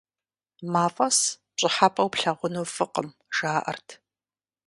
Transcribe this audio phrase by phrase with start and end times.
[0.71, 1.19] МафӀэс
[1.55, 3.87] пщӀыхьэпӀэу плъагъуну фӀыкъым, жаӀэрт.